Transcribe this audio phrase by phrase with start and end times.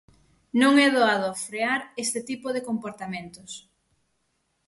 [0.61, 3.51] Non é doado frear este tipo de comportamentos.